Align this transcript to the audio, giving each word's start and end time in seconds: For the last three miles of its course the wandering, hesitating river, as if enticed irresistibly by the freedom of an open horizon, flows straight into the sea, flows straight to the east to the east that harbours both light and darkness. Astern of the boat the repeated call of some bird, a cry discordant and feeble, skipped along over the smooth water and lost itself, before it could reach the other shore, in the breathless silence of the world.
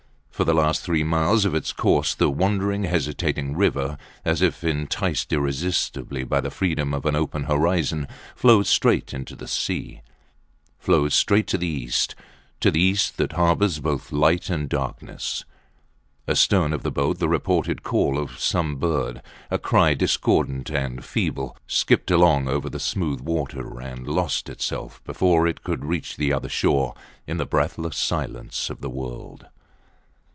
For 0.31 0.45
the 0.45 0.53
last 0.55 0.81
three 0.81 1.03
miles 1.03 1.45
of 1.45 1.53
its 1.53 1.71
course 1.71 2.15
the 2.15 2.27
wandering, 2.31 2.85
hesitating 2.85 3.55
river, 3.55 3.99
as 4.25 4.41
if 4.41 4.63
enticed 4.63 5.31
irresistibly 5.31 6.23
by 6.23 6.41
the 6.41 6.49
freedom 6.49 6.95
of 6.95 7.05
an 7.05 7.15
open 7.15 7.43
horizon, 7.43 8.07
flows 8.35 8.67
straight 8.67 9.13
into 9.13 9.35
the 9.35 9.47
sea, 9.47 10.01
flows 10.79 11.13
straight 11.13 11.45
to 11.45 11.59
the 11.59 11.67
east 11.67 12.15
to 12.59 12.71
the 12.71 12.79
east 12.81 13.17
that 13.17 13.33
harbours 13.33 13.79
both 13.79 14.11
light 14.11 14.49
and 14.49 14.67
darkness. 14.67 15.45
Astern 16.27 16.73
of 16.73 16.81
the 16.81 16.89
boat 16.89 17.19
the 17.19 17.29
repeated 17.29 17.83
call 17.83 18.17
of 18.17 18.39
some 18.39 18.77
bird, 18.77 19.21
a 19.51 19.59
cry 19.59 19.93
discordant 19.93 20.71
and 20.71 21.05
feeble, 21.05 21.55
skipped 21.67 22.09
along 22.09 22.47
over 22.47 22.67
the 22.67 22.79
smooth 22.79 23.19
water 23.21 23.79
and 23.79 24.07
lost 24.07 24.49
itself, 24.49 25.03
before 25.03 25.45
it 25.45 25.61
could 25.63 25.85
reach 25.85 26.17
the 26.17 26.33
other 26.33 26.49
shore, 26.49 26.95
in 27.27 27.37
the 27.37 27.45
breathless 27.45 27.95
silence 27.97 28.71
of 28.71 28.81
the 28.81 28.89
world. 28.89 29.45